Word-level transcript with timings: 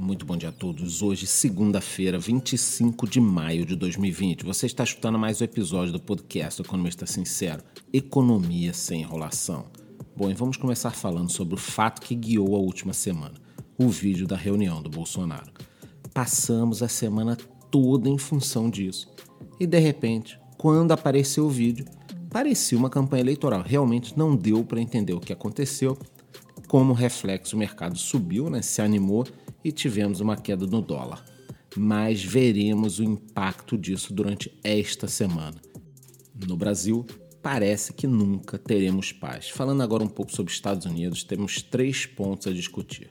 Muito 0.00 0.24
bom 0.24 0.34
dia 0.34 0.48
a 0.48 0.52
todos. 0.52 1.02
Hoje, 1.02 1.26
segunda-feira, 1.26 2.18
25 2.18 3.06
de 3.06 3.20
maio 3.20 3.66
de 3.66 3.76
2020. 3.76 4.46
Você 4.46 4.64
está 4.64 4.82
escutando 4.82 5.18
mais 5.18 5.42
um 5.42 5.44
episódio 5.44 5.92
do 5.92 6.00
podcast 6.00 6.62
Economista 6.62 7.04
Sincero: 7.04 7.62
Economia 7.92 8.72
sem 8.72 9.02
enrolação. 9.02 9.66
Bom, 10.16 10.30
e 10.30 10.34
vamos 10.34 10.56
começar 10.56 10.92
falando 10.92 11.30
sobre 11.30 11.52
o 11.52 11.58
fato 11.58 12.00
que 12.00 12.14
guiou 12.14 12.56
a 12.56 12.58
última 12.58 12.94
semana: 12.94 13.34
o 13.76 13.90
vídeo 13.90 14.26
da 14.26 14.36
reunião 14.36 14.80
do 14.80 14.88
Bolsonaro. 14.88 15.52
Passamos 16.14 16.82
a 16.82 16.88
semana 16.88 17.36
toda 17.70 18.08
em 18.08 18.16
função 18.16 18.70
disso. 18.70 19.06
E 19.60 19.66
de 19.66 19.78
repente, 19.78 20.40
quando 20.56 20.92
apareceu 20.92 21.44
o 21.44 21.50
vídeo, 21.50 21.84
parecia 22.30 22.78
uma 22.78 22.88
campanha 22.88 23.20
eleitoral. 23.20 23.62
Realmente 23.62 24.16
não 24.16 24.34
deu 24.34 24.64
para 24.64 24.80
entender 24.80 25.12
o 25.12 25.20
que 25.20 25.34
aconteceu. 25.34 25.98
Como 26.66 26.94
reflexo, 26.94 27.54
o 27.54 27.58
mercado 27.58 27.98
subiu, 27.98 28.48
né, 28.48 28.62
se 28.62 28.80
animou 28.80 29.26
e 29.64 29.72
tivemos 29.72 30.20
uma 30.20 30.36
queda 30.36 30.66
no 30.66 30.80
dólar. 30.80 31.24
Mas 31.76 32.22
veremos 32.22 32.98
o 32.98 33.04
impacto 33.04 33.78
disso 33.78 34.12
durante 34.12 34.52
esta 34.64 35.06
semana. 35.06 35.60
No 36.46 36.56
Brasil, 36.56 37.06
parece 37.42 37.92
que 37.92 38.06
nunca 38.06 38.58
teremos 38.58 39.12
paz. 39.12 39.48
Falando 39.48 39.82
agora 39.82 40.02
um 40.02 40.08
pouco 40.08 40.34
sobre 40.34 40.52
Estados 40.52 40.86
Unidos, 40.86 41.22
temos 41.22 41.62
três 41.62 42.06
pontos 42.06 42.46
a 42.46 42.52
discutir. 42.52 43.10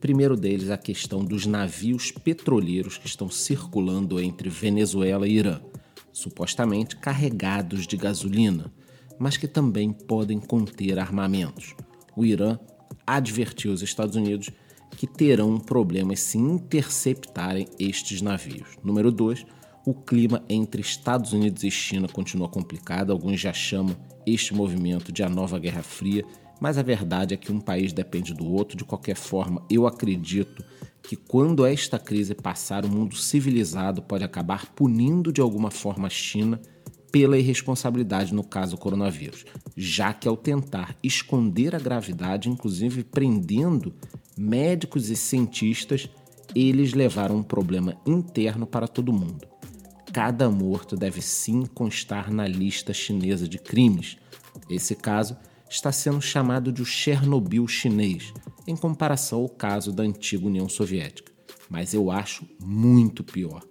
primeiro 0.00 0.36
deles, 0.36 0.68
a 0.68 0.76
questão 0.76 1.24
dos 1.24 1.46
navios 1.46 2.10
petroleiros 2.12 2.98
que 2.98 3.06
estão 3.06 3.30
circulando 3.30 4.20
entre 4.20 4.50
Venezuela 4.50 5.26
e 5.26 5.32
Irã, 5.32 5.62
supostamente 6.12 6.96
carregados 6.96 7.86
de 7.86 7.96
gasolina, 7.96 8.70
mas 9.18 9.38
que 9.38 9.48
também 9.48 9.92
podem 9.92 10.38
conter 10.38 10.98
armamentos. 10.98 11.74
O 12.14 12.22
Irã 12.22 12.58
advertiu 13.06 13.72
os 13.72 13.80
Estados 13.80 14.14
Unidos 14.14 14.50
que 14.94 15.06
terão 15.06 15.58
problemas 15.58 16.20
se 16.20 16.38
interceptarem 16.38 17.66
estes 17.78 18.22
navios. 18.22 18.68
Número 18.82 19.10
2, 19.10 19.44
o 19.86 19.92
clima 19.92 20.42
entre 20.48 20.80
Estados 20.80 21.32
Unidos 21.32 21.62
e 21.62 21.70
China 21.70 22.08
continua 22.08 22.48
complicado. 22.48 23.12
Alguns 23.12 23.40
já 23.40 23.52
chamam 23.52 23.96
este 24.26 24.54
movimento 24.54 25.12
de 25.12 25.22
a 25.22 25.28
nova 25.28 25.58
Guerra 25.58 25.82
Fria, 25.82 26.24
mas 26.60 26.78
a 26.78 26.82
verdade 26.82 27.34
é 27.34 27.36
que 27.36 27.52
um 27.52 27.60
país 27.60 27.92
depende 27.92 28.32
do 28.32 28.46
outro. 28.46 28.76
De 28.76 28.84
qualquer 28.84 29.16
forma, 29.16 29.62
eu 29.68 29.86
acredito 29.86 30.64
que 31.02 31.16
quando 31.16 31.66
esta 31.66 31.98
crise 31.98 32.34
passar, 32.34 32.84
o 32.84 32.88
mundo 32.88 33.14
civilizado 33.16 34.00
pode 34.00 34.24
acabar 34.24 34.72
punindo 34.74 35.30
de 35.30 35.40
alguma 35.40 35.70
forma 35.70 36.06
a 36.06 36.10
China 36.10 36.58
pela 37.12 37.38
irresponsabilidade 37.38 38.34
no 38.34 38.42
caso 38.42 38.76
coronavírus, 38.76 39.44
já 39.76 40.12
que 40.12 40.26
ao 40.26 40.36
tentar 40.36 40.96
esconder 41.00 41.72
a 41.72 41.78
gravidade, 41.78 42.48
inclusive 42.48 43.04
prendendo 43.04 43.94
médicos 44.36 45.10
e 45.10 45.16
cientistas, 45.16 46.08
eles 46.54 46.92
levaram 46.92 47.36
um 47.36 47.42
problema 47.42 47.96
interno 48.06 48.66
para 48.66 48.88
todo 48.88 49.12
mundo. 49.12 49.46
Cada 50.12 50.48
morto 50.50 50.96
deve 50.96 51.20
sim 51.20 51.64
constar 51.66 52.30
na 52.30 52.46
lista 52.46 52.92
chinesa 52.92 53.48
de 53.48 53.58
crimes. 53.58 54.16
Esse 54.70 54.94
caso 54.94 55.36
está 55.68 55.90
sendo 55.90 56.20
chamado 56.20 56.70
de 56.70 56.84
Chernobyl 56.84 57.66
chinês, 57.66 58.32
em 58.66 58.76
comparação 58.76 59.40
ao 59.40 59.48
caso 59.48 59.92
da 59.92 60.04
antiga 60.04 60.46
União 60.46 60.68
Soviética. 60.68 61.32
Mas 61.68 61.94
eu 61.94 62.10
acho 62.10 62.46
muito 62.62 63.24
pior, 63.24 63.62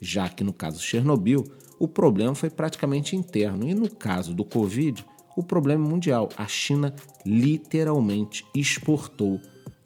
já 0.00 0.28
que 0.28 0.42
no 0.42 0.52
caso 0.52 0.80
Chernobyl, 0.80 1.44
o 1.78 1.88
problema 1.88 2.34
foi 2.34 2.48
praticamente 2.48 3.16
interno 3.16 3.68
e 3.68 3.74
no 3.74 3.90
caso 3.90 4.32
do 4.32 4.44
Covid, 4.44 5.04
o 5.36 5.42
problema 5.42 5.84
é 5.84 5.88
mundial. 5.88 6.28
A 6.36 6.46
China 6.46 6.94
literalmente 7.24 8.44
exportou 8.54 9.40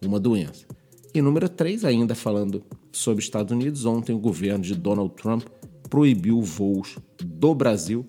uma 0.06 0.20
doença. 0.20 0.66
E 1.14 1.22
número 1.22 1.48
3, 1.48 1.84
ainda 1.84 2.14
falando 2.14 2.64
sobre 2.90 3.22
Estados 3.22 3.52
Unidos, 3.52 3.84
ontem 3.84 4.12
o 4.12 4.18
governo 4.18 4.64
de 4.64 4.74
Donald 4.74 5.14
Trump 5.14 5.44
proibiu 5.88 6.40
voos 6.40 6.98
do 7.22 7.54
Brasil 7.54 8.04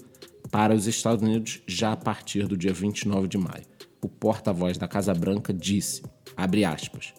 para 0.49 0.73
os 0.73 0.87
Estados 0.87 1.23
Unidos 1.23 1.61
já 1.67 1.91
a 1.91 1.97
partir 1.97 2.47
do 2.47 2.57
dia 2.57 2.73
29 2.73 3.27
de 3.27 3.37
maio. 3.37 3.65
O 4.01 4.09
porta-voz 4.09 4.77
da 4.77 4.87
Casa 4.87 5.13
Branca 5.13 5.53
disse, 5.53 6.01
aspas, 6.35 7.13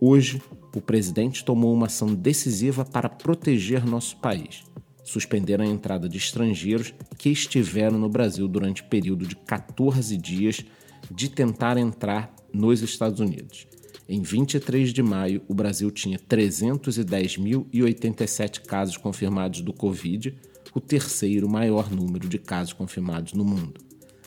Hoje, 0.00 0.40
o 0.74 0.80
presidente 0.80 1.44
tomou 1.44 1.74
uma 1.74 1.86
ação 1.86 2.14
decisiva 2.14 2.84
para 2.84 3.08
proteger 3.08 3.84
nosso 3.84 4.16
país. 4.18 4.62
Suspenderam 5.02 5.64
a 5.64 5.68
entrada 5.68 6.08
de 6.08 6.18
estrangeiros 6.18 6.94
que 7.16 7.30
estiveram 7.30 7.98
no 7.98 8.08
Brasil 8.08 8.46
durante 8.46 8.84
período 8.84 9.26
de 9.26 9.34
14 9.34 10.16
dias 10.16 10.64
de 11.10 11.28
tentar 11.28 11.76
entrar 11.78 12.34
nos 12.52 12.82
Estados 12.82 13.18
Unidos. 13.18 13.66
Em 14.08 14.22
23 14.22 14.92
de 14.94 15.02
maio, 15.02 15.42
o 15.46 15.54
Brasil 15.54 15.90
tinha 15.90 16.18
310.087 16.18 18.62
casos 18.62 18.96
confirmados 18.96 19.60
do 19.60 19.70
Covid, 19.70 20.34
o 20.74 20.80
terceiro 20.80 21.46
maior 21.46 21.90
número 21.90 22.26
de 22.26 22.38
casos 22.38 22.72
confirmados 22.72 23.34
no 23.34 23.44
mundo. 23.44 23.82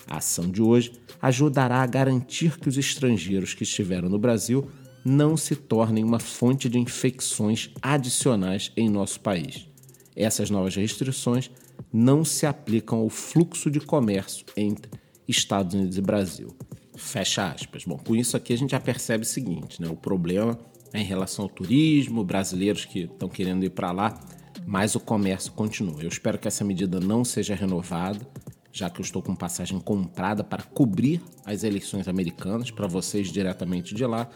A 0.07 0.17
ação 0.17 0.51
de 0.51 0.61
hoje 0.61 0.93
ajudará 1.19 1.81
a 1.81 1.87
garantir 1.87 2.59
que 2.59 2.69
os 2.69 2.77
estrangeiros 2.77 3.55
que 3.55 3.63
estiveram 3.63 4.07
no 4.07 4.19
Brasil 4.19 4.69
não 5.03 5.35
se 5.35 5.55
tornem 5.55 6.03
uma 6.03 6.19
fonte 6.19 6.69
de 6.69 6.77
infecções 6.77 7.71
adicionais 7.81 8.71
em 8.77 8.87
nosso 8.87 9.19
país. 9.19 9.67
Essas 10.15 10.51
novas 10.51 10.75
restrições 10.75 11.49
não 11.91 12.23
se 12.23 12.45
aplicam 12.45 12.99
ao 12.99 13.09
fluxo 13.09 13.71
de 13.71 13.79
comércio 13.79 14.45
entre 14.55 14.91
Estados 15.27 15.73
Unidos 15.73 15.97
e 15.97 16.01
Brasil. 16.01 16.55
Fecha 17.01 17.51
aspas. 17.51 17.83
Bom, 17.83 17.97
com 17.97 18.15
isso 18.15 18.37
aqui 18.37 18.53
a 18.53 18.57
gente 18.57 18.71
já 18.71 18.79
percebe 18.79 19.23
o 19.23 19.27
seguinte, 19.27 19.81
né? 19.81 19.89
O 19.89 19.97
problema 19.97 20.57
é 20.93 21.01
em 21.01 21.03
relação 21.03 21.43
ao 21.43 21.49
turismo, 21.49 22.23
brasileiros 22.23 22.85
que 22.85 23.01
estão 23.01 23.27
querendo 23.27 23.65
ir 23.65 23.71
para 23.71 23.91
lá, 23.91 24.17
mas 24.65 24.95
o 24.95 24.99
comércio 24.99 25.51
continua. 25.51 26.01
Eu 26.01 26.07
espero 26.07 26.37
que 26.37 26.47
essa 26.47 26.63
medida 26.63 26.99
não 26.99 27.25
seja 27.25 27.55
renovada, 27.55 28.25
já 28.71 28.89
que 28.89 29.01
eu 29.01 29.03
estou 29.03 29.21
com 29.21 29.35
passagem 29.35 29.79
comprada 29.79 30.43
para 30.43 30.63
cobrir 30.63 31.21
as 31.43 31.63
eleições 31.63 32.07
americanas 32.07 32.69
para 32.69 32.87
vocês 32.87 33.29
diretamente 33.29 33.95
de 33.95 34.05
lá, 34.05 34.29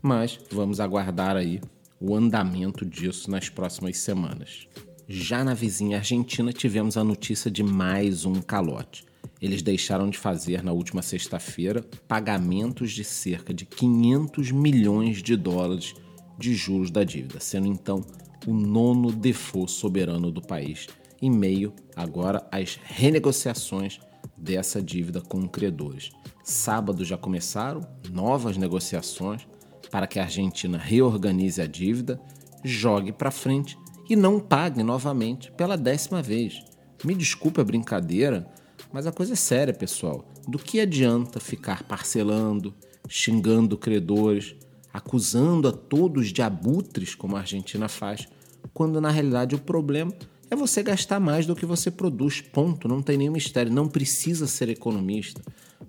mas 0.00 0.38
vamos 0.50 0.80
aguardar 0.80 1.36
aí 1.36 1.60
o 2.00 2.14
andamento 2.14 2.86
disso 2.86 3.30
nas 3.30 3.48
próximas 3.48 3.98
semanas. 3.98 4.68
Já 5.08 5.44
na 5.44 5.54
vizinha 5.54 5.98
Argentina 5.98 6.52
tivemos 6.52 6.96
a 6.96 7.04
notícia 7.04 7.50
de 7.50 7.62
mais 7.62 8.24
um 8.24 8.40
calote 8.40 9.11
eles 9.40 9.62
deixaram 9.62 10.08
de 10.08 10.18
fazer 10.18 10.62
na 10.62 10.72
última 10.72 11.02
sexta-feira 11.02 11.84
pagamentos 12.06 12.92
de 12.92 13.04
cerca 13.04 13.52
de 13.52 13.66
500 13.66 14.52
milhões 14.52 15.22
de 15.22 15.36
dólares 15.36 15.94
de 16.38 16.54
juros 16.54 16.90
da 16.90 17.04
dívida, 17.04 17.40
sendo 17.40 17.66
então 17.66 18.04
o 18.46 18.52
nono 18.52 19.12
default 19.12 19.70
soberano 19.70 20.30
do 20.30 20.40
país, 20.40 20.86
em 21.20 21.30
meio 21.30 21.72
agora 21.94 22.46
às 22.50 22.78
renegociações 22.82 24.00
dessa 24.36 24.82
dívida 24.82 25.20
com 25.20 25.48
credores. 25.48 26.10
Sábado 26.42 27.04
já 27.04 27.16
começaram 27.16 27.86
novas 28.10 28.56
negociações 28.56 29.46
para 29.90 30.06
que 30.06 30.18
a 30.18 30.24
Argentina 30.24 30.78
reorganize 30.78 31.60
a 31.60 31.66
dívida, 31.66 32.20
jogue 32.64 33.12
para 33.12 33.30
frente 33.30 33.78
e 34.08 34.16
não 34.16 34.40
pague 34.40 34.82
novamente 34.82 35.52
pela 35.52 35.76
décima 35.76 36.22
vez. 36.22 36.64
Me 37.04 37.14
desculpe 37.14 37.60
a 37.60 37.64
brincadeira, 37.64 38.50
mas 38.92 39.06
a 39.06 39.12
coisa 39.12 39.32
é 39.32 39.36
séria, 39.36 39.72
pessoal. 39.72 40.24
Do 40.46 40.58
que 40.58 40.80
adianta 40.80 41.40
ficar 41.40 41.82
parcelando, 41.84 42.74
xingando 43.08 43.76
credores, 43.76 44.54
acusando 44.92 45.68
a 45.68 45.72
todos 45.72 46.32
de 46.32 46.42
abutres, 46.42 47.14
como 47.14 47.36
a 47.36 47.40
Argentina 47.40 47.88
faz, 47.88 48.28
quando 48.74 49.00
na 49.00 49.10
realidade 49.10 49.54
o 49.54 49.60
problema 49.60 50.12
é 50.50 50.54
você 50.54 50.82
gastar 50.82 51.18
mais 51.18 51.46
do 51.46 51.56
que 51.56 51.64
você 51.64 51.90
produz. 51.90 52.42
Ponto. 52.42 52.86
Não 52.86 53.00
tem 53.00 53.16
nenhum 53.16 53.32
mistério. 53.32 53.72
Não 53.72 53.88
precisa 53.88 54.46
ser 54.46 54.68
economista. 54.68 55.40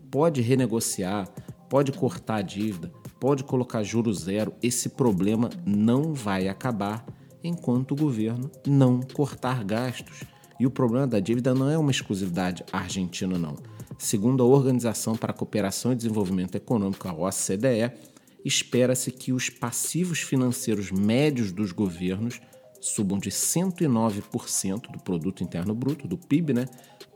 Pode 0.09 0.41
renegociar, 0.41 1.27
pode 1.69 1.91
cortar 1.91 2.35
a 2.35 2.41
dívida, 2.41 2.89
pode 3.19 3.43
colocar 3.43 3.83
juro 3.83 4.13
zero. 4.13 4.53
Esse 4.61 4.89
problema 4.89 5.49
não 5.65 6.13
vai 6.13 6.47
acabar 6.47 7.05
enquanto 7.43 7.91
o 7.91 7.95
governo 7.95 8.49
não 8.65 9.01
cortar 9.01 9.65
gastos. 9.65 10.23
E 10.63 10.65
o 10.65 10.71
problema 10.71 11.05
da 11.05 11.19
dívida 11.19 11.53
não 11.53 11.69
é 11.69 11.77
uma 11.77 11.91
exclusividade 11.91 12.63
argentina, 12.71 13.37
não. 13.37 13.57
Segundo 13.97 14.41
a 14.41 14.45
Organização 14.45 15.13
para 15.13 15.31
a 15.31 15.35
Cooperação 15.35 15.91
e 15.91 15.95
Desenvolvimento 15.95 16.55
Econômico, 16.55 17.05
a 17.05 17.11
OCDE, 17.11 17.91
espera-se 18.45 19.11
que 19.11 19.33
os 19.33 19.49
passivos 19.49 20.21
financeiros 20.21 20.89
médios 20.89 21.51
dos 21.51 21.73
governos 21.73 22.39
subam 22.79 23.19
de 23.19 23.29
109% 23.29 24.89
do 24.89 24.99
produto 24.99 25.43
interno 25.43 25.75
bruto, 25.75 26.07
do 26.07 26.17
PIB, 26.17 26.53
né, 26.53 26.65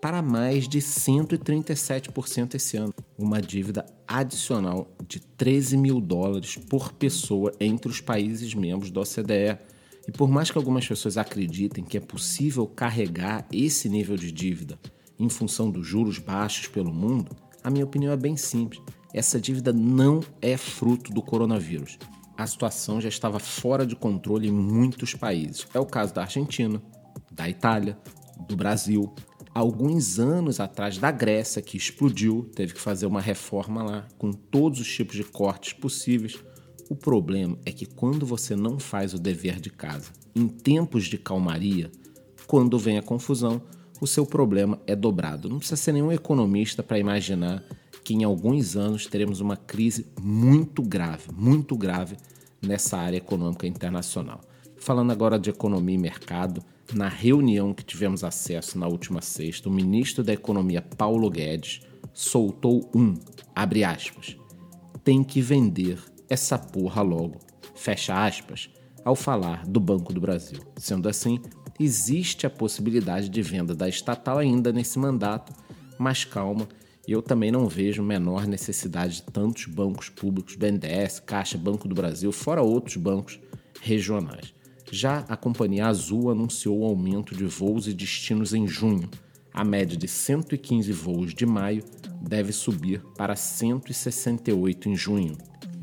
para 0.01 0.21
mais 0.21 0.67
de 0.67 0.79
137% 0.79 2.55
esse 2.55 2.75
ano, 2.75 2.93
uma 3.17 3.41
dívida 3.41 3.85
adicional 4.05 4.93
de 5.07 5.21
13 5.21 5.77
mil 5.77 6.01
dólares 6.01 6.57
por 6.69 6.91
pessoa 6.91 7.53
entre 7.61 7.89
os 7.89 8.01
países 8.01 8.53
membros 8.53 8.91
da 8.91 8.99
OCDE. 8.99 9.57
E 10.07 10.11
por 10.11 10.29
mais 10.29 10.49
que 10.49 10.57
algumas 10.57 10.87
pessoas 10.87 11.17
acreditem 11.17 11.83
que 11.83 11.97
é 11.97 11.99
possível 11.99 12.65
carregar 12.65 13.45
esse 13.51 13.89
nível 13.89 14.15
de 14.15 14.31
dívida 14.31 14.79
em 15.19 15.27
função 15.27 15.69
dos 15.69 15.85
juros 15.85 16.17
baixos 16.17 16.67
pelo 16.67 16.93
mundo, 16.93 17.35
a 17.63 17.69
minha 17.69 17.83
opinião 17.83 18.13
é 18.13 18.17
bem 18.17 18.37
simples. 18.37 18.81
Essa 19.13 19.39
dívida 19.39 19.73
não 19.73 20.21
é 20.41 20.55
fruto 20.55 21.11
do 21.11 21.21
coronavírus. 21.21 21.97
a 22.37 22.45
situação 22.45 23.01
já 23.01 23.09
estava 23.09 23.39
fora 23.39 23.83
de 23.83 23.95
controle 23.95 24.47
em 24.47 24.51
muitos 24.51 25.15
países. 25.15 25.67
É 25.73 25.79
o 25.79 25.85
caso 25.85 26.13
da 26.13 26.21
Argentina, 26.21 26.79
da 27.31 27.49
Itália, 27.49 27.97
do 28.47 28.55
Brasil. 28.55 29.11
Alguns 29.55 30.19
anos 30.19 30.59
atrás, 30.59 30.99
da 30.99 31.09
Grécia, 31.09 31.63
que 31.63 31.75
explodiu, 31.75 32.47
teve 32.55 32.75
que 32.75 32.79
fazer 32.79 33.07
uma 33.07 33.19
reforma 33.19 33.81
lá, 33.83 34.07
com 34.19 34.31
todos 34.31 34.79
os 34.79 34.87
tipos 34.87 35.15
de 35.15 35.23
cortes 35.23 35.73
possíveis. 35.73 36.37
O 36.89 36.95
problema 36.95 37.57
é 37.65 37.71
que 37.71 37.85
quando 37.85 38.25
você 38.25 38.55
não 38.55 38.79
faz 38.79 39.13
o 39.13 39.19
dever 39.19 39.59
de 39.59 39.69
casa, 39.69 40.11
em 40.33 40.47
tempos 40.47 41.05
de 41.05 41.17
calmaria, 41.17 41.91
quando 42.45 42.79
vem 42.79 42.97
a 42.97 43.01
confusão, 43.01 43.61
o 43.99 44.07
seu 44.07 44.25
problema 44.25 44.79
é 44.87 44.95
dobrado. 44.95 45.49
Não 45.49 45.57
precisa 45.57 45.75
ser 45.75 45.91
nenhum 45.91 46.11
economista 46.11 46.81
para 46.81 46.97
imaginar 46.97 47.61
que 48.05 48.13
em 48.13 48.23
alguns 48.23 48.77
anos 48.77 49.05
teremos 49.05 49.41
uma 49.41 49.57
crise 49.57 50.05
muito 50.21 50.81
grave, 50.81 51.29
muito 51.35 51.75
grave 51.75 52.15
nessa 52.61 52.97
área 52.97 53.17
econômica 53.17 53.67
internacional. 53.67 54.39
Falando 54.77 55.11
agora 55.11 55.37
de 55.37 55.49
economia 55.49 55.95
e 55.95 55.99
mercado, 55.99 56.63
na 56.93 57.09
reunião 57.09 57.73
que 57.73 57.83
tivemos 57.83 58.23
acesso 58.23 58.79
na 58.79 58.87
última 58.87 59.21
sexta, 59.21 59.67
o 59.67 59.71
ministro 59.71 60.23
da 60.23 60.31
Economia 60.31 60.81
Paulo 60.81 61.29
Guedes 61.29 61.81
soltou 62.13 62.89
um, 62.95 63.15
abre 63.53 63.83
aspas, 63.83 64.37
tem 65.03 65.21
que 65.21 65.41
vender 65.41 65.99
essa 66.29 66.57
porra 66.57 67.01
logo, 67.01 67.39
fecha 67.75 68.25
aspas, 68.25 68.69
ao 69.03 69.15
falar 69.15 69.65
do 69.65 69.79
Banco 69.79 70.11
do 70.13 70.19
Brasil. 70.19 70.59
Sendo 70.77 71.07
assim, 71.07 71.39
existe 71.79 72.45
a 72.45 72.49
possibilidade 72.49 73.29
de 73.29 73.41
venda 73.41 73.73
da 73.73 73.87
estatal 73.87 74.37
ainda 74.37 74.71
nesse 74.71 74.99
mandato, 74.99 75.53
mas 75.97 76.25
calma, 76.25 76.67
eu 77.07 77.21
também 77.21 77.51
não 77.51 77.69
vejo 77.69 78.03
menor 78.03 78.45
necessidade 78.45 79.15
de 79.15 79.23
tantos 79.23 79.65
bancos 79.65 80.09
públicos, 80.09 80.55
BNDES, 80.55 81.21
Caixa, 81.21 81.57
Banco 81.57 81.87
do 81.87 81.95
Brasil, 81.95 82.31
fora 82.33 82.61
outros 82.61 82.97
bancos 82.97 83.39
regionais. 83.81 84.53
Já 84.91 85.19
a 85.29 85.37
Companhia 85.37 85.87
Azul 85.87 86.29
anunciou 86.29 86.79
o 86.79 86.85
aumento 86.85 87.33
de 87.33 87.45
voos 87.45 87.87
e 87.87 87.93
destinos 87.93 88.53
em 88.53 88.67
junho. 88.67 89.09
A 89.53 89.63
média 89.63 89.97
de 89.97 90.07
115 90.07 90.91
voos 90.91 91.33
de 91.33 91.45
maio 91.45 91.83
deve 92.21 92.51
subir 92.51 93.01
para 93.17 93.35
168 93.35 94.89
em 94.89 94.95
junho. 94.95 95.37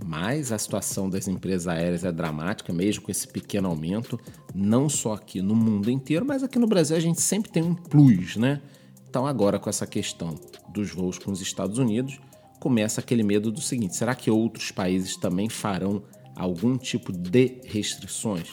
Mas 0.06 0.52
a 0.52 0.58
situação 0.58 1.08
das 1.08 1.26
empresas 1.26 1.66
aéreas 1.66 2.04
é 2.04 2.12
dramática, 2.12 2.74
mesmo 2.74 3.02
com 3.02 3.10
esse 3.10 3.26
pequeno 3.26 3.68
aumento, 3.68 4.20
não 4.54 4.86
só 4.86 5.14
aqui 5.14 5.40
no 5.40 5.54
mundo 5.54 5.90
inteiro, 5.90 6.26
mas 6.26 6.42
aqui 6.42 6.58
no 6.58 6.66
Brasil 6.66 6.94
a 6.94 7.00
gente 7.00 7.22
sempre 7.22 7.50
tem 7.50 7.62
um 7.62 7.74
plus, 7.74 8.36
né? 8.36 8.60
Então, 9.08 9.26
agora 9.26 9.58
com 9.58 9.70
essa 9.70 9.86
questão 9.86 10.34
dos 10.68 10.90
voos 10.90 11.18
com 11.18 11.32
os 11.32 11.40
Estados 11.40 11.78
Unidos, 11.78 12.20
começa 12.60 13.00
aquele 13.00 13.22
medo 13.22 13.50
do 13.50 13.62
seguinte: 13.62 13.96
será 13.96 14.14
que 14.14 14.30
outros 14.30 14.70
países 14.70 15.16
também 15.16 15.48
farão 15.48 16.02
algum 16.36 16.76
tipo 16.76 17.10
de 17.10 17.62
restrições? 17.64 18.48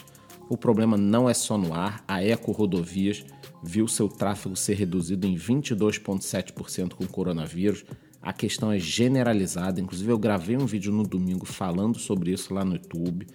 O 0.48 0.56
problema 0.56 0.96
não 0.96 1.28
é 1.28 1.34
só 1.34 1.58
no 1.58 1.74
ar, 1.74 2.02
a 2.08 2.24
Eco 2.24 2.50
Rodovias 2.50 3.26
viu 3.62 3.86
seu 3.86 4.08
tráfego 4.08 4.56
ser 4.56 4.74
reduzido 4.74 5.26
em 5.26 5.36
22,7% 5.36 6.94
com 6.94 7.04
o 7.04 7.08
coronavírus. 7.08 7.84
A 8.22 8.32
questão 8.32 8.70
é 8.70 8.78
generalizada, 8.78 9.80
inclusive 9.80 10.10
eu 10.10 10.18
gravei 10.18 10.56
um 10.56 10.66
vídeo 10.66 10.92
no 10.92 11.02
domingo 11.02 11.44
falando 11.44 11.98
sobre 11.98 12.30
isso 12.30 12.54
lá 12.54 12.64
no 12.64 12.74
YouTube. 12.74 13.26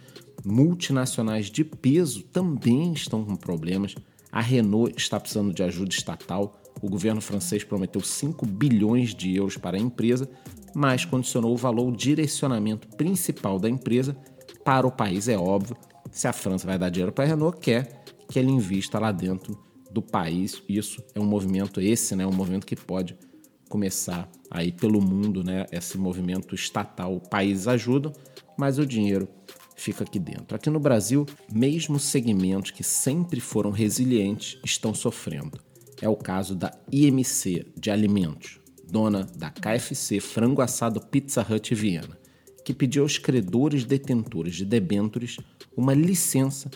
Multinacionais 0.45 1.51
de 1.51 1.63
peso 1.63 2.24
também 2.24 2.94
estão 2.94 3.25
com 3.25 3.36
problemas. 3.36 3.95
A 4.31 4.42
Renault 4.42 4.94
está 4.98 5.19
precisando 5.19 5.54
de 5.54 5.62
ajuda 5.62 5.92
estatal 5.92 6.62
o 6.81 6.89
governo 6.89 7.22
francês 7.22 7.63
prometeu 7.63 8.01
5 8.01 8.45
bilhões 8.45 9.13
de 9.13 9.36
euros 9.36 9.57
para 9.57 9.78
a 9.78 9.80
empresa, 9.80 10.30
mas 10.75 11.06
condicionou 11.06 11.54
o 11.54 11.57
valor, 11.57 11.88
o 11.88 11.95
direcionamento 11.95 12.88
principal 12.95 13.60
da 13.60 13.69
empresa 13.69 14.16
para 14.63 14.86
o 14.86 14.92
país. 14.92 15.28
É 15.28 15.38
óbvio, 15.38 15.75
se 16.12 16.28
a 16.28 16.33
França 16.33 16.68
vai 16.68 16.78
dar 16.78 16.90
dinheiro 16.90 17.12
para 17.12 17.25
a 17.25 17.28
Renault, 17.28 17.60
quer 17.60 18.04
que 18.30 18.38
ele 18.38 18.51
invista 18.51 19.00
lá 19.00 19.12
dentro 19.12 19.57
do 19.92 20.01
país. 20.01 20.62
Isso 20.69 21.04
é 21.16 21.19
um 21.19 21.25
movimento, 21.25 21.81
esse, 21.81 22.16
né, 22.16 22.28
um 22.28 22.33
movimento 22.33 22.66
que 22.66 22.75
pode 22.75 23.16
começar 23.68 24.30
aí 24.50 24.72
pelo 24.72 25.02
mundo, 25.02 25.44
né, 25.44 25.66
esse 25.72 25.98
movimento 25.98 26.56
estatal. 26.56 27.19
Países 27.19 27.68
ajudam, 27.68 28.14
mas 28.58 28.80
o 28.80 28.86
dinheiro 28.86 29.28
fica 29.75 30.04
aqui 30.04 30.19
dentro. 30.19 30.56
Aqui 30.56 30.69
no 30.69 30.80
Brasil, 30.80 31.25
mesmo 31.52 32.00
segmentos 32.00 32.72
que 32.72 32.84
sempre 32.84 33.40
foram 33.40 33.72
resilientes 33.72 34.60
estão 34.64 34.94
sofrendo 34.94 35.60
é 36.02 36.08
o 36.08 36.16
caso 36.16 36.56
da 36.56 36.72
IMC 36.92 37.66
de 37.75 37.90
Alimentos, 37.90 38.60
dona 38.90 39.24
da 39.36 39.50
KFC 39.50 40.19
Frango 40.19 40.62
Assado 40.62 41.02
Pizza 41.02 41.46
Hut 41.48 41.74
Viena, 41.74 42.18
que 42.64 42.74
pediu 42.74 43.04
aos 43.04 43.18
credores 43.18 43.84
detentores 43.84 44.56
de 44.56 44.66
debêntures 44.66 45.38
uma 45.75 45.94
licença 45.94 46.69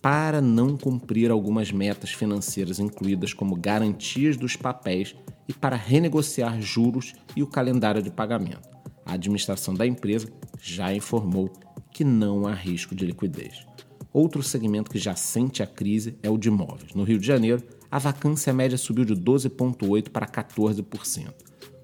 para 0.00 0.40
não 0.40 0.76
cumprir 0.76 1.30
algumas 1.30 1.70
metas 1.72 2.10
financeiras 2.10 2.78
incluídas 2.78 3.34
como 3.34 3.56
garantias 3.56 4.36
dos 4.36 4.56
papéis 4.56 5.14
e 5.50 5.52
para 5.52 5.74
renegociar 5.74 6.62
juros 6.62 7.12
e 7.34 7.42
o 7.42 7.46
calendário 7.48 8.00
de 8.00 8.08
pagamento. 8.08 8.68
A 9.04 9.14
administração 9.14 9.74
da 9.74 9.84
empresa 9.84 10.28
já 10.62 10.94
informou 10.94 11.50
que 11.90 12.04
não 12.04 12.46
há 12.46 12.54
risco 12.54 12.94
de 12.94 13.04
liquidez. 13.04 13.66
Outro 14.12 14.44
segmento 14.44 14.92
que 14.92 14.98
já 14.98 15.16
sente 15.16 15.60
a 15.60 15.66
crise 15.66 16.16
é 16.22 16.30
o 16.30 16.38
de 16.38 16.46
imóveis. 16.46 16.94
No 16.94 17.02
Rio 17.02 17.18
de 17.18 17.26
Janeiro, 17.26 17.64
a 17.90 17.98
vacância 17.98 18.52
média 18.52 18.78
subiu 18.78 19.04
de 19.04 19.16
12,8% 19.16 20.10
para 20.10 20.24
14%. 20.24 21.34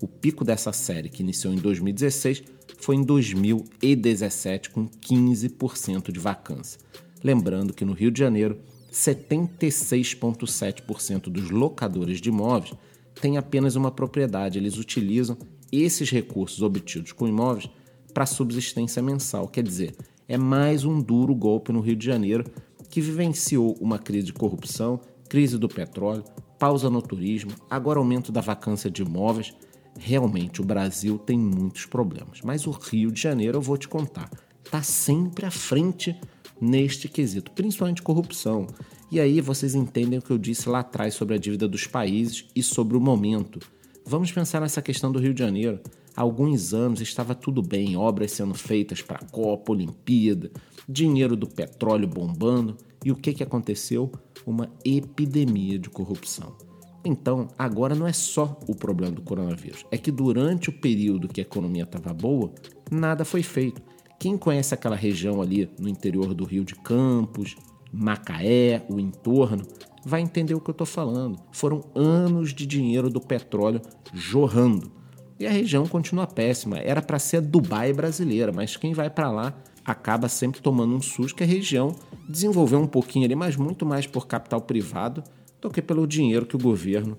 O 0.01 0.07
pico 0.07 0.45
dessa 0.45 0.73
série, 0.73 1.09
que 1.09 1.25
iniciou 1.25 1.53
em 1.53 1.57
2016, 1.57 2.45
foi 2.79 2.95
em 2.95 3.03
2017, 3.03 4.71
com 4.71 4.87
15% 4.87 6.13
de 6.13 6.21
vacância. 6.21 6.81
Lembrando 7.21 7.75
que 7.75 7.85
no 7.85 7.95
Rio 7.95 8.13
de 8.13 8.21
Janeiro, 8.21 8.61
76,7% 8.93 11.23
dos 11.23 11.51
locadores 11.51 12.21
de 12.21 12.29
imóveis 12.29 12.73
têm 13.21 13.37
apenas 13.37 13.77
uma 13.77 13.91
propriedade. 13.91 14.59
Eles 14.59 14.79
utilizam 14.79 15.37
esses 15.73 16.11
recursos 16.11 16.63
obtidos 16.63 17.13
com 17.13 17.27
imóveis 17.27 17.69
para 18.15 18.27
subsistência 18.27 19.03
mensal. 19.03 19.49
Quer 19.49 19.63
dizer, 19.63 19.95
é 20.29 20.39
mais 20.39 20.85
um 20.85 21.01
duro 21.01 21.35
golpe 21.35 21.73
no 21.73 21.81
Rio 21.81 21.97
de 21.97 22.07
Janeiro 22.07 22.45
que 22.89 23.01
vivenciou 23.01 23.77
uma 23.81 23.99
crise 23.99 24.27
de 24.27 24.33
corrupção 24.33 25.01
crise 25.29 25.59
do 25.59 25.69
petróleo, 25.69 26.25
pausa 26.59 26.89
no 26.89 27.03
turismo, 27.03 27.53
agora 27.69 27.99
aumento 27.99 28.33
da 28.33 28.41
vacância 28.41 28.91
de 28.91 29.03
imóveis. 29.03 29.55
Realmente 29.99 30.61
o 30.61 30.65
Brasil 30.65 31.19
tem 31.19 31.39
muitos 31.39 31.87
problemas, 31.87 32.41
mas 32.43 32.67
o 32.67 32.71
Rio 32.71 33.11
de 33.11 33.21
Janeiro, 33.21 33.59
eu 33.59 33.63
vou 33.63 33.77
te 33.77 33.89
contar, 33.89 34.31
está 34.65 34.83
sempre 34.83 35.47
à 35.47 35.51
frente 35.51 36.19
neste 36.61 37.09
quesito, 37.09 37.51
principalmente 37.53 38.03
corrupção. 38.03 38.67
E 39.11 39.21
aí 39.21 39.41
vocês 39.41 39.75
entendem 39.75 40.19
o 40.19 40.23
que 40.23 40.33
eu 40.33 40.39
disse 40.39 40.69
lá 40.69 40.81
atrás 40.81 41.15
sobre 41.15 41.35
a 41.35 41.39
dívida 41.39 41.69
dos 41.69 41.87
países 41.87 42.47
e 42.57 42.63
sobre 42.63 42.97
o 42.97 43.01
momento. 43.01 43.61
Vamos 44.05 44.33
pensar 44.33 44.61
nessa 44.61 44.83
questão 44.83 45.13
do 45.13 45.19
Rio 45.19 45.33
de 45.33 45.41
Janeiro. 45.41 45.81
Há 46.17 46.23
alguns 46.23 46.73
anos 46.75 47.01
estava 47.01 47.35
tudo 47.35 47.63
bem, 47.63 47.97
obras 47.97 48.33
sendo 48.33 48.55
feitas 48.55 49.03
para 49.03 49.19
a 49.19 49.25
Copa, 49.31 49.73
Olimpíada, 49.73 50.51
dinheiro 50.89 51.37
do 51.37 51.47
petróleo 51.47 52.09
bombando. 52.09 52.77
E 53.05 53.13
o 53.13 53.17
que, 53.17 53.33
que 53.33 53.43
aconteceu? 53.43 54.11
Uma 54.45 54.71
epidemia 54.85 55.79
de 55.79 55.89
corrupção. 55.89 56.57
Então, 57.05 57.47
agora 57.57 57.95
não 57.95 58.07
é 58.07 58.13
só 58.13 58.59
o 58.67 58.75
problema 58.75 59.15
do 59.15 59.23
coronavírus, 59.23 59.85
é 59.93 59.97
que 59.97 60.11
durante 60.11 60.71
o 60.71 60.73
período 60.73 61.29
que 61.29 61.41
a 61.41 61.43
economia 61.43 61.85
estava 61.85 62.13
boa, 62.13 62.53
nada 62.91 63.25
foi 63.25 63.45
feito. 63.45 63.81
Quem 64.19 64.37
conhece 64.37 64.75
aquela 64.75 64.97
região 64.97 65.41
ali 65.41 65.71
no 65.79 65.89
interior 65.89 66.35
do 66.35 66.45
Rio 66.45 66.65
de 66.65 66.75
Campos, 66.75 67.55
Macaé, 67.99 68.85
o 68.89 69.01
entorno, 69.01 69.67
vai 70.05 70.21
entender 70.21 70.55
o 70.55 70.61
que 70.61 70.71
eu 70.71 70.73
estou 70.73 70.87
falando. 70.87 71.39
Foram 71.51 71.83
anos 71.95 72.53
de 72.53 72.67
dinheiro 72.67 73.09
do 73.09 73.21
petróleo 73.21 73.81
jorrando. 74.13 74.93
E 75.39 75.47
a 75.47 75.51
região 75.51 75.87
continua 75.87 76.27
péssima. 76.27 76.79
Era 76.79 77.01
para 77.03 77.19
ser 77.19 77.39
a 77.39 77.41
Dubai 77.41 77.93
brasileira, 77.93 78.53
mas 78.53 78.77
quem 78.77 78.93
vai 78.93 79.11
para 79.11 79.31
lá 79.31 79.55
acaba 79.85 80.29
sempre 80.29 80.61
tomando 80.61 80.95
um 80.95 81.01
susto 81.01 81.37
que 81.37 81.45
a 81.45 81.47
região 81.47 81.95
desenvolveu 82.29 82.81
um 82.81 82.87
pouquinho 82.87 83.25
ali, 83.25 83.35
mas 83.35 83.57
muito 83.57 83.87
mais 83.87 84.07
por 84.07 84.27
capital 84.27 84.61
privado 84.61 85.23
do 85.61 85.71
que 85.71 85.81
pelo 85.81 86.07
dinheiro 86.07 86.47
que 86.47 86.57
o 86.57 86.61
governo 86.61 87.17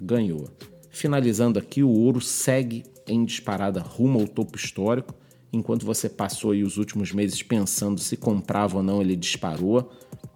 ganhou. 0.00 0.48
Finalizando 0.90 1.58
aqui, 1.58 1.82
o 1.82 1.90
ouro 1.90 2.20
segue 2.20 2.84
em 3.06 3.24
disparada 3.24 3.80
rumo 3.80 4.20
ao 4.20 4.28
topo 4.28 4.56
histórico. 4.56 5.14
Enquanto 5.52 5.86
você 5.86 6.08
passou 6.08 6.50
aí 6.50 6.62
os 6.62 6.76
últimos 6.76 7.12
meses 7.12 7.42
pensando 7.42 8.00
se 8.00 8.16
comprava 8.16 8.78
ou 8.78 8.82
não, 8.82 9.00
ele 9.00 9.16
disparou. 9.16 9.90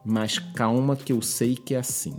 Mas 0.05 0.39
calma 0.39 0.97
que 0.97 1.13
eu 1.13 1.21
sei 1.21 1.55
que 1.55 1.75
é 1.75 1.79
assim. 1.79 2.17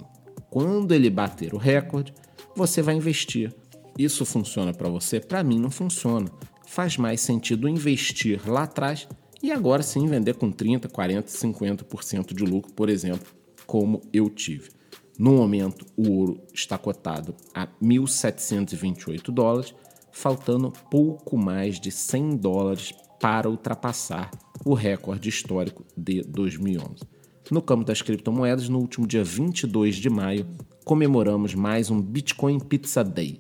Quando 0.50 0.94
ele 0.94 1.10
bater 1.10 1.54
o 1.54 1.58
recorde, 1.58 2.14
você 2.56 2.82
vai 2.82 2.96
investir. 2.96 3.54
Isso 3.98 4.26
funciona 4.26 4.74
para 4.74 4.90
você? 4.90 5.20
Para 5.20 5.44
mim 5.44 5.60
não 5.60 5.72
funciona. 5.72 6.32
Faz 6.66 6.98
mais 6.98 7.22
sentido 7.22 7.68
investir 7.68 8.42
lá 8.48 8.64
atrás 8.64 9.08
e 9.42 9.52
agora 9.52 9.84
sim 9.84 10.08
vender 10.08 10.36
com 10.36 10.52
30, 10.52 10.88
40, 10.88 11.28
50% 11.28 12.34
de 12.34 12.44
lucro, 12.44 12.72
por 12.74 12.90
exemplo, 12.90 13.28
como 13.66 14.02
eu 14.14 14.30
tive. 14.30 14.70
No 15.18 15.34
momento, 15.34 15.86
o 15.96 16.12
ouro 16.12 16.42
está 16.54 16.78
cotado 16.78 17.36
a 17.54 17.68
1.728 17.82 19.32
dólares, 19.32 19.76
faltando 20.14 20.72
pouco 20.90 21.36
mais 21.36 21.80
de 21.80 21.92
100 21.92 22.38
dólares 22.38 22.94
para 23.20 23.50
ultrapassar 23.50 24.32
o 24.64 24.74
recorde 24.74 25.28
histórico 25.28 25.84
de 25.98 26.22
2011. 26.22 27.04
No 27.52 27.62
campo 27.62 27.84
das 27.84 28.02
criptomoedas, 28.02 28.70
no 28.70 28.80
último 28.80 29.06
dia 29.06 29.24
22 29.24 29.96
de 29.96 30.10
maio, 30.10 30.48
comemoramos 30.86 31.54
mais 31.56 31.90
um 31.90 32.02
Bitcoin 32.02 32.60
Pizza 32.60 33.04
Day, 33.04 33.38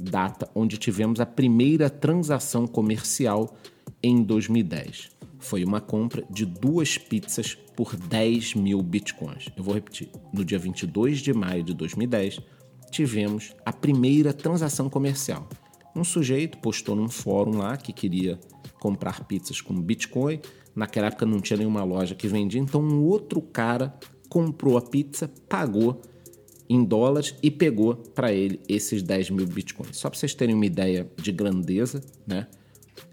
data 0.00 0.50
onde 0.54 0.78
tivemos 0.78 1.20
a 1.20 1.26
primeira 1.26 1.88
transação 1.88 2.66
comercial 2.66 3.54
em 4.02 4.22
2010. 4.22 5.10
Foi 5.38 5.62
uma 5.62 5.80
compra 5.80 6.24
de 6.30 6.46
duas 6.46 6.96
pizzas 6.96 7.54
por 7.76 7.94
10 7.94 8.54
mil 8.54 8.80
bitcoins. 8.82 9.50
Eu 9.56 9.62
vou 9.62 9.74
repetir. 9.74 10.08
No 10.32 10.44
dia 10.44 10.58
22 10.58 11.18
de 11.18 11.34
maio 11.34 11.62
de 11.62 11.74
2010, 11.74 12.40
tivemos 12.90 13.54
a 13.64 13.72
primeira 13.72 14.32
transação 14.32 14.88
comercial. 14.88 15.46
Um 15.94 16.02
sujeito 16.02 16.58
postou 16.58 16.96
num 16.96 17.08
fórum 17.08 17.58
lá 17.58 17.76
que 17.76 17.92
queria 17.92 18.40
comprar 18.80 19.24
pizzas 19.24 19.60
com 19.60 19.80
Bitcoin. 19.80 20.40
Naquela 20.74 21.06
época 21.06 21.24
não 21.24 21.40
tinha 21.40 21.58
nenhuma 21.58 21.84
loja 21.84 22.16
que 22.16 22.26
vendia, 22.26 22.60
então 22.60 22.82
um 22.82 23.04
outro 23.04 23.40
cara 23.40 23.96
comprou 24.28 24.76
a 24.76 24.82
pizza, 24.82 25.30
pagou 25.48 26.02
em 26.68 26.82
dólares 26.82 27.36
e 27.42 27.50
pegou 27.50 27.94
para 27.94 28.32
ele 28.32 28.60
esses 28.68 29.02
10 29.02 29.30
mil 29.30 29.46
bitcoins. 29.46 29.98
Só 29.98 30.10
para 30.10 30.18
vocês 30.18 30.34
terem 30.34 30.54
uma 30.54 30.66
ideia 30.66 31.08
de 31.16 31.30
grandeza, 31.30 32.02
né? 32.26 32.48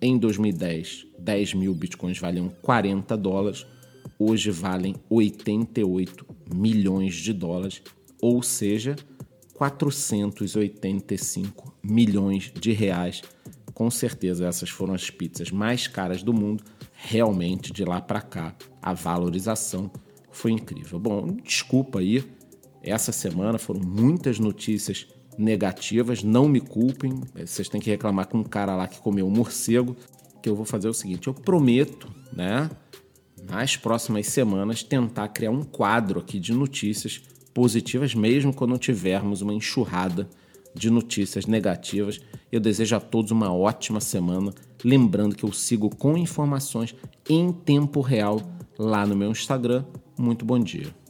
Em 0.02 0.18
2010, 0.18 1.06
10 1.20 1.54
mil 1.54 1.76
bitcoins 1.76 2.18
valiam 2.18 2.50
40 2.62 3.18
dólares, 3.18 3.68
hoje 4.18 4.50
valem 4.50 4.96
88 5.10 6.26
milhões 6.54 7.16
de 7.16 7.34
dólares, 7.34 7.82
ou 8.20 8.42
seja, 8.42 8.96
485 9.54 11.71
milhões 11.84 12.52
de 12.54 12.72
reais. 12.72 13.22
Com 13.74 13.90
certeza, 13.90 14.48
essas 14.48 14.70
foram 14.70 14.94
as 14.94 15.10
pizzas 15.10 15.52
mais 15.52 15.88
caras 15.88 16.22
do 16.24 16.34
mundo. 16.34 16.64
Realmente, 16.94 17.72
de 17.72 17.84
lá 17.84 18.00
para 18.00 18.22
cá, 18.22 18.56
a 18.82 18.94
valorização 18.94 19.90
foi 20.32 20.52
incrível. 20.52 21.00
Bom, 21.00 21.36
desculpa 21.44 22.00
aí, 22.00 22.24
essa 22.84 23.12
semana 23.12 23.58
foram 23.58 23.82
muitas 23.82 24.40
notícias 24.40 25.08
negativas, 25.38 26.24
não 26.24 26.48
me 26.48 26.60
culpem. 26.60 27.22
Vocês 27.36 27.70
têm 27.70 27.82
que 27.82 27.90
reclamar 27.90 28.28
com 28.28 28.40
um 28.40 28.44
cara 28.44 28.76
lá 28.76 28.88
que 28.88 29.00
comeu 29.00 29.28
um 29.28 29.32
morcego. 29.32 29.96
Que 30.42 30.50
eu 30.50 30.56
vou 30.56 30.66
fazer 30.66 30.90
o 30.90 30.94
seguinte: 30.94 31.28
eu 31.28 31.34
prometo, 31.34 32.08
né, 32.34 32.70
nas 33.44 33.78
próximas 33.78 34.28
semanas, 34.28 34.84
tentar 34.84 35.28
criar 35.30 35.52
um 35.52 35.64
quadro 35.64 36.20
aqui 36.20 36.40
de 36.40 36.54
notícias 36.54 37.22
positivas, 37.54 38.16
mesmo 38.16 38.54
quando 38.54 38.78
tivermos 38.78 39.42
uma 39.42 39.54
enxurrada 39.54 40.30
de 40.74 40.90
notícias 40.90 41.46
negativas. 41.46 42.20
Eu 42.52 42.60
desejo 42.60 42.96
a 42.96 43.00
todos 43.00 43.32
uma 43.32 43.54
ótima 43.54 44.00
semana. 44.00 44.54
Lembrando 44.84 45.36
que 45.36 45.44
eu 45.44 45.52
sigo 45.52 45.96
com 45.96 46.18
informações 46.18 46.96
em 47.30 47.52
tempo 47.52 48.02
real 48.02 48.42
lá 48.78 49.06
no 49.06 49.16
meu 49.16 49.32
Instagram. 49.32 49.86
Muito 50.18 50.46
bom 50.46 50.60
dia. 50.60 51.01